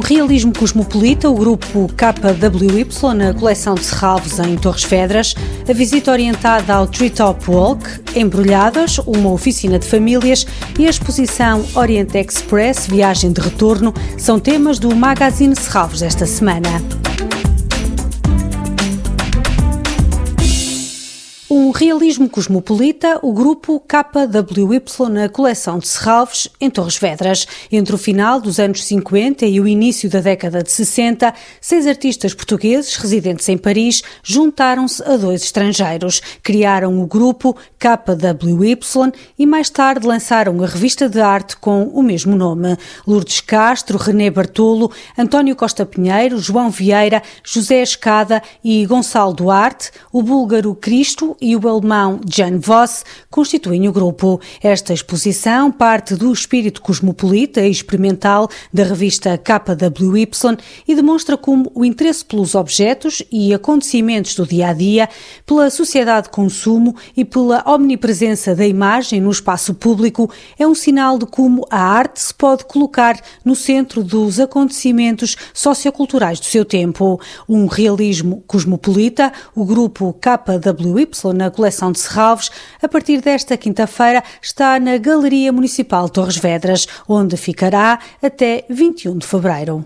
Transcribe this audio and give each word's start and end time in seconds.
realismo 0.00 0.52
cosmopolita, 0.52 1.28
o 1.28 1.34
grupo 1.34 1.90
KWY, 1.96 3.14
na 3.14 3.34
coleção 3.34 3.74
de 3.74 3.84
Serralves 3.84 4.38
em 4.38 4.56
Torres 4.56 4.84
Vedras, 4.84 5.34
a 5.68 5.72
visita 5.72 6.10
orientada 6.10 6.74
ao 6.74 6.86
Treetop 6.86 7.50
Walk, 7.50 7.84
Embrulhadas, 8.14 8.98
uma 9.06 9.30
oficina 9.30 9.78
de 9.78 9.86
famílias 9.86 10.46
e 10.78 10.86
a 10.86 10.90
exposição 10.90 11.64
Orient 11.74 12.14
Express, 12.14 12.86
viagem 12.86 13.32
de 13.32 13.40
retorno, 13.40 13.92
são 14.16 14.38
temas 14.38 14.78
do 14.78 14.94
Magazine 14.94 15.56
Serralves 15.56 16.00
desta 16.00 16.26
semana. 16.26 17.11
Realismo 21.72 22.28
cosmopolita, 22.28 23.18
o 23.22 23.32
grupo 23.32 23.80
KWY 23.80 25.10
na 25.10 25.28
coleção 25.28 25.78
de 25.78 25.88
Serralves, 25.88 26.48
em 26.60 26.68
Torres 26.68 26.98
Vedras. 26.98 27.46
Entre 27.70 27.94
o 27.94 27.98
final 27.98 28.40
dos 28.40 28.60
anos 28.60 28.84
50 28.84 29.46
e 29.46 29.58
o 29.58 29.66
início 29.66 30.10
da 30.10 30.20
década 30.20 30.62
de 30.62 30.70
60, 30.70 31.32
seis 31.60 31.86
artistas 31.86 32.34
portugueses 32.34 32.96
residentes 32.96 33.48
em 33.48 33.56
Paris 33.56 34.02
juntaram-se 34.22 35.02
a 35.02 35.16
dois 35.16 35.42
estrangeiros. 35.42 36.20
Criaram 36.42 37.02
o 37.02 37.06
grupo 37.06 37.56
KWY 37.78 38.78
e 39.38 39.46
mais 39.46 39.70
tarde 39.70 40.06
lançaram 40.06 40.62
a 40.62 40.66
revista 40.66 41.08
de 41.08 41.20
arte 41.20 41.56
com 41.56 41.84
o 41.84 42.02
mesmo 42.02 42.36
nome. 42.36 42.76
Lourdes 43.06 43.40
Castro, 43.40 43.96
René 43.96 44.30
Bartolo, 44.30 44.92
António 45.16 45.56
Costa 45.56 45.86
Pinheiro, 45.86 46.38
João 46.38 46.70
Vieira, 46.70 47.22
José 47.42 47.82
Escada 47.82 48.42
e 48.62 48.84
Gonçalo 48.84 49.32
Duarte, 49.32 49.90
o 50.12 50.22
búlgaro 50.22 50.74
Cristo 50.74 51.36
e 51.40 51.56
o 51.56 51.61
alemão 51.68 52.20
Jan 52.26 52.58
Voss 52.58 53.04
constituem 53.30 53.88
o 53.88 53.92
grupo. 53.92 54.40
Esta 54.62 54.92
exposição 54.92 55.70
parte 55.70 56.14
do 56.14 56.32
espírito 56.32 56.82
cosmopolita 56.82 57.60
e 57.60 57.70
experimental 57.70 58.48
da 58.72 58.84
revista 58.84 59.38
KWY 59.38 60.28
e 60.86 60.94
demonstra 60.94 61.36
como 61.36 61.70
o 61.74 61.84
interesse 61.84 62.24
pelos 62.24 62.54
objetos 62.54 63.22
e 63.30 63.52
acontecimentos 63.52 64.34
do 64.34 64.46
dia 64.46 64.68
a 64.68 64.72
dia, 64.72 65.08
pela 65.46 65.70
sociedade 65.70 66.28
de 66.28 66.30
consumo 66.32 66.94
e 67.16 67.24
pela 67.24 67.62
omnipresença 67.66 68.54
da 68.54 68.66
imagem 68.66 69.20
no 69.20 69.30
espaço 69.30 69.74
público 69.74 70.30
é 70.58 70.66
um 70.66 70.74
sinal 70.74 71.18
de 71.18 71.26
como 71.26 71.66
a 71.70 71.80
arte 71.80 72.20
se 72.20 72.34
pode 72.34 72.64
colocar 72.64 73.20
no 73.44 73.54
centro 73.54 74.02
dos 74.02 74.38
acontecimentos 74.38 75.36
socioculturais 75.52 76.38
do 76.38 76.46
seu 76.46 76.64
tempo. 76.64 77.20
Um 77.48 77.66
realismo 77.66 78.42
cosmopolita, 78.46 79.32
o 79.54 79.64
grupo 79.64 80.14
KWY 80.14 81.08
coleção 81.52 81.92
de 81.92 82.00
Serralves, 82.00 82.50
a 82.82 82.88
partir 82.88 83.20
desta 83.20 83.56
quinta-feira 83.56 84.24
está 84.40 84.80
na 84.80 84.96
Galeria 84.96 85.52
Municipal 85.52 86.08
Torres 86.08 86.36
Vedras, 86.36 86.88
onde 87.08 87.36
ficará 87.36 87.98
até 88.20 88.64
21 88.68 89.18
de 89.18 89.26
fevereiro. 89.26 89.84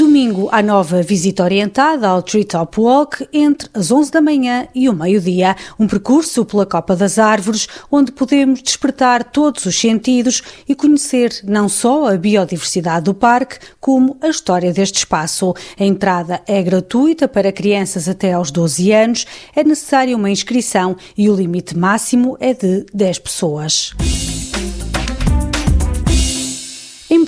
Domingo, 0.00 0.48
a 0.50 0.62
nova 0.62 1.02
visita 1.02 1.44
orientada 1.44 2.08
ao 2.08 2.22
Treetop 2.22 2.80
Walk 2.80 3.28
entre 3.34 3.68
as 3.74 3.90
11 3.90 4.10
da 4.10 4.22
manhã 4.22 4.66
e 4.74 4.88
o 4.88 4.94
meio-dia. 4.94 5.54
Um 5.78 5.86
percurso 5.86 6.42
pela 6.46 6.64
Copa 6.64 6.96
das 6.96 7.18
Árvores, 7.18 7.68
onde 7.92 8.10
podemos 8.10 8.62
despertar 8.62 9.24
todos 9.24 9.66
os 9.66 9.78
sentidos 9.78 10.42
e 10.66 10.74
conhecer 10.74 11.42
não 11.44 11.68
só 11.68 12.08
a 12.08 12.16
biodiversidade 12.16 13.04
do 13.04 13.14
parque, 13.14 13.58
como 13.78 14.16
a 14.22 14.28
história 14.28 14.72
deste 14.72 15.00
espaço. 15.00 15.52
A 15.78 15.84
entrada 15.84 16.40
é 16.46 16.62
gratuita 16.62 17.28
para 17.28 17.52
crianças 17.52 18.08
até 18.08 18.32
aos 18.32 18.50
12 18.50 18.90
anos, 18.92 19.26
é 19.54 19.62
necessária 19.62 20.16
uma 20.16 20.30
inscrição 20.30 20.96
e 21.14 21.28
o 21.28 21.36
limite 21.36 21.76
máximo 21.76 22.38
é 22.40 22.54
de 22.54 22.86
10 22.94 23.18
pessoas. 23.18 23.92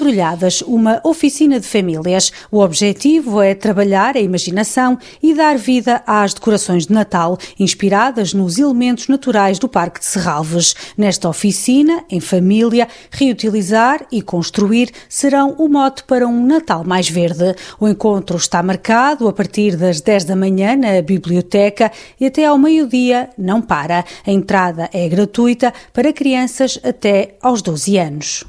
Embrulhadas, 0.02 0.62
uma 0.62 1.00
oficina 1.04 1.60
de 1.60 1.66
famílias. 1.68 2.32
O 2.50 2.58
objetivo 2.58 3.40
é 3.40 3.54
trabalhar 3.54 4.16
a 4.16 4.20
imaginação 4.20 4.98
e 5.22 5.32
dar 5.32 5.56
vida 5.56 6.02
às 6.04 6.34
decorações 6.34 6.88
de 6.88 6.92
Natal, 6.92 7.38
inspiradas 7.56 8.34
nos 8.34 8.58
elementos 8.58 9.06
naturais 9.06 9.60
do 9.60 9.68
Parque 9.68 10.00
de 10.00 10.06
Serralves. 10.06 10.74
Nesta 10.98 11.28
oficina, 11.28 12.02
em 12.10 12.18
família, 12.18 12.88
reutilizar 13.12 14.04
e 14.10 14.20
construir 14.20 14.90
serão 15.08 15.54
o 15.56 15.68
mote 15.68 16.02
para 16.02 16.26
um 16.26 16.46
Natal 16.46 16.82
mais 16.82 17.08
verde. 17.08 17.54
O 17.78 17.86
encontro 17.86 18.36
está 18.36 18.60
marcado 18.60 19.28
a 19.28 19.32
partir 19.32 19.76
das 19.76 20.00
10 20.00 20.24
da 20.24 20.34
manhã 20.34 20.74
na 20.74 21.00
biblioteca 21.00 21.92
e 22.18 22.26
até 22.26 22.44
ao 22.44 22.58
meio-dia 22.58 23.30
não 23.38 23.62
para. 23.62 24.04
A 24.26 24.32
entrada 24.32 24.90
é 24.92 25.08
gratuita 25.08 25.72
para 25.92 26.12
crianças 26.12 26.76
até 26.82 27.36
aos 27.40 27.62
12 27.62 27.98
anos. 27.98 28.44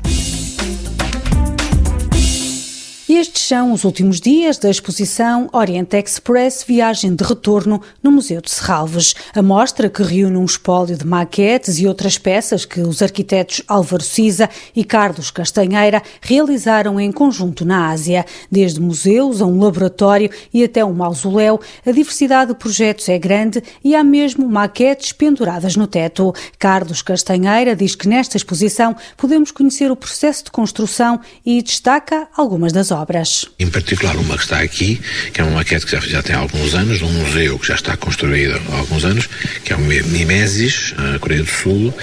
Estes 3.15 3.43
são 3.43 3.71
os 3.71 3.83
últimos 3.83 4.19
dias 4.19 4.57
da 4.57 4.71
exposição 4.71 5.47
Orient 5.53 5.93
Express 5.93 6.65
Viagem 6.67 7.13
de 7.13 7.23
Retorno 7.23 7.79
no 8.01 8.11
Museu 8.11 8.41
de 8.41 8.49
Serralves. 8.49 9.13
A 9.35 9.41
mostra, 9.43 9.87
que 9.87 10.01
reúne 10.01 10.35
um 10.35 10.45
espólio 10.45 10.97
de 10.97 11.05
maquetes 11.05 11.77
e 11.77 11.85
outras 11.85 12.17
peças 12.17 12.65
que 12.65 12.81
os 12.81 13.03
arquitetos 13.03 13.61
Álvaro 13.67 14.01
Siza 14.01 14.49
e 14.75 14.83
Carlos 14.83 15.29
Castanheira 15.29 16.01
realizaram 16.21 16.99
em 16.99 17.11
conjunto 17.11 17.63
na 17.63 17.91
Ásia. 17.91 18.25
Desde 18.51 18.81
museus 18.81 19.43
a 19.43 19.45
um 19.45 19.59
laboratório 19.63 20.31
e 20.51 20.63
até 20.63 20.83
um 20.83 20.93
mausoléu, 20.93 21.61
a 21.85 21.91
diversidade 21.91 22.51
de 22.51 22.57
projetos 22.57 23.07
é 23.09 23.19
grande 23.19 23.61
e 23.83 23.95
há 23.95 24.03
mesmo 24.03 24.49
maquetes 24.49 25.11
penduradas 25.11 25.75
no 25.75 25.85
teto. 25.85 26.33
Carlos 26.57 27.03
Castanheira 27.03 27.75
diz 27.75 27.93
que 27.93 28.07
nesta 28.07 28.37
exposição 28.37 28.95
podemos 29.15 29.51
conhecer 29.51 29.91
o 29.91 29.95
processo 29.95 30.45
de 30.45 30.51
construção 30.51 31.19
e 31.45 31.61
destaca 31.61 32.27
algumas 32.35 32.73
das 32.73 32.89
obras 32.89 33.02
obras. 33.03 33.45
Em 33.59 33.67
particular, 33.67 34.15
uma 34.15 34.37
que 34.37 34.43
está 34.43 34.59
aqui, 34.59 34.99
que 35.31 35.41
é 35.41 35.43
uma 35.43 35.57
maquete 35.57 35.85
que 35.85 35.91
já, 35.91 35.99
já 35.99 36.23
tem 36.23 36.35
alguns 36.35 36.73
anos, 36.73 37.01
um 37.01 37.11
museu 37.11 37.59
que 37.59 37.67
já 37.67 37.75
está 37.75 37.95
construído 37.97 38.59
há 38.71 38.77
alguns 38.77 39.03
anos, 39.03 39.29
que 39.63 39.73
é 39.73 39.75
o 39.75 39.79
Mimesis, 39.79 40.93
na 40.97 41.19
Coreia 41.19 41.43
do 41.43 41.49
Sul, 41.49 41.93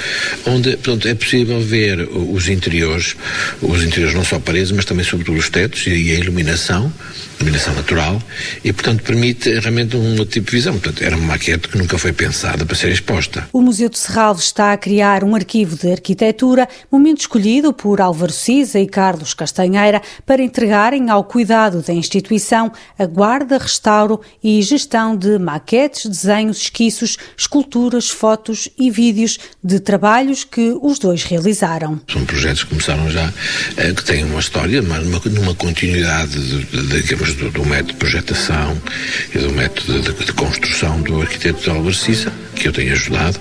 onde 0.46 0.76
portanto, 0.76 1.08
é 1.08 1.14
possível 1.14 1.60
ver 1.60 2.08
os 2.10 2.48
interiores, 2.48 3.16
os 3.60 3.82
interiores 3.82 4.14
não 4.14 4.24
só 4.24 4.38
paredes, 4.38 4.72
mas 4.72 4.84
também 4.84 5.04
sobretudo 5.04 5.38
os 5.38 5.48
tetos 5.48 5.86
e 5.86 5.90
a 5.90 6.14
iluminação, 6.14 6.92
iluminação 7.40 7.74
natural, 7.74 8.22
e 8.62 8.72
portanto 8.72 9.02
permite 9.02 9.50
realmente 9.58 9.96
um 9.96 10.24
tipo 10.26 10.50
de 10.50 10.56
visão. 10.56 10.78
Portanto, 10.78 11.02
era 11.02 11.16
uma 11.16 11.26
maquete 11.26 11.68
que 11.68 11.78
nunca 11.78 11.96
foi 11.98 12.12
pensada 12.12 12.64
para 12.66 12.76
ser 12.76 12.90
exposta. 12.90 13.48
O 13.52 13.62
Museu 13.62 13.88
de 13.88 13.98
Serralves 13.98 14.44
está 14.44 14.72
a 14.72 14.76
criar 14.76 15.24
um 15.24 15.34
arquivo 15.34 15.76
de 15.76 15.90
arquitetura, 15.90 16.68
momento 16.90 17.20
escolhido 17.20 17.72
por 17.72 18.00
Álvaro 18.00 18.32
Cisa 18.32 18.78
e 18.78 18.86
Carlos 18.86 19.34
Castanheira 19.34 20.02
para 20.26 20.42
entregar 20.42 20.89
ao 21.08 21.22
cuidado 21.22 21.82
da 21.82 21.92
instituição 21.92 22.72
a 22.98 23.06
guarda, 23.06 23.58
restauro 23.58 24.20
e 24.42 24.60
gestão 24.62 25.16
de 25.16 25.38
maquetes, 25.38 26.06
desenhos, 26.06 26.62
esquiços, 26.62 27.16
esculturas, 27.36 28.10
fotos 28.10 28.68
e 28.76 28.90
vídeos 28.90 29.38
de 29.62 29.78
trabalhos 29.78 30.42
que 30.42 30.76
os 30.82 30.98
dois 30.98 31.22
realizaram. 31.22 32.00
São 32.10 32.24
projetos 32.24 32.64
que 32.64 32.70
começaram 32.70 33.08
já, 33.10 33.32
eh, 33.76 33.92
que 33.92 34.04
têm 34.04 34.24
uma 34.24 34.40
história, 34.40 34.82
mas 34.82 35.06
numa, 35.06 35.54
continuidade 35.54 36.32
de, 36.32 36.64
de, 36.64 37.02
digamos, 37.02 37.34
do, 37.34 37.50
do, 37.50 37.64
método 37.64 37.92
de 37.92 37.98
projetação 37.98 38.76
e 39.34 39.38
do 39.38 39.52
método 39.52 40.00
de, 40.00 40.24
de 40.24 40.32
construção 40.32 41.00
do 41.02 41.20
arquiteto 41.20 41.70
Álvaro 41.70 41.94
Cissa, 41.94 42.32
que 42.56 42.66
eu 42.66 42.72
tenho 42.72 42.92
ajudado, 42.92 43.38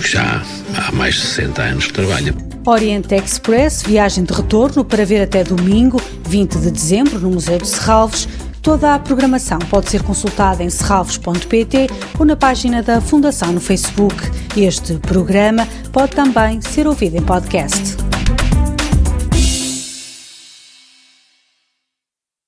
que 0.00 0.08
já 0.08 0.42
há 0.74 0.92
mais 0.92 1.16
de 1.16 1.20
60 1.22 1.62
anos 1.62 1.86
que 1.86 1.92
trabalha. 1.92 2.47
Oriente 2.68 3.14
Express, 3.14 3.82
viagem 3.82 4.24
de 4.24 4.32
retorno 4.34 4.84
para 4.84 5.02
ver 5.02 5.22
até 5.22 5.42
domingo, 5.42 5.98
20 6.28 6.58
de 6.58 6.70
dezembro, 6.70 7.18
no 7.18 7.30
Museu 7.30 7.56
de 7.56 7.66
Serralves. 7.66 8.28
Toda 8.60 8.94
a 8.94 8.98
programação 8.98 9.58
pode 9.70 9.88
ser 9.88 10.02
consultada 10.02 10.62
em 10.62 10.68
serralves.pt 10.68 11.86
ou 12.18 12.26
na 12.26 12.36
página 12.36 12.82
da 12.82 13.00
Fundação 13.00 13.52
no 13.52 13.60
Facebook. 13.60 14.14
Este 14.54 14.98
programa 14.98 15.66
pode 15.92 16.12
também 16.12 16.60
ser 16.60 16.86
ouvido 16.86 17.16
em 17.16 17.22
podcast. 17.22 18.07